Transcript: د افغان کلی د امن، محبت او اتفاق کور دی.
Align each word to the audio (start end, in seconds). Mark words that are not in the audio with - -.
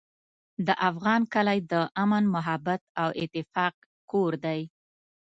د 0.67 0.69
افغان 0.89 1.21
کلی 1.33 1.59
د 1.71 1.73
امن، 2.03 2.23
محبت 2.35 2.81
او 3.01 3.09
اتفاق 3.21 3.73
کور 4.11 4.31
دی. 4.45 4.61